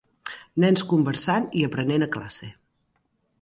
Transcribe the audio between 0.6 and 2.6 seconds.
Nens conversant i aprenent a classe.